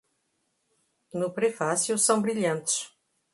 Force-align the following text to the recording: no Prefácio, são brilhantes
no 1.13 1.31
Prefácio, 1.31 1.95
são 1.95 2.19
brilhantes 2.23 2.89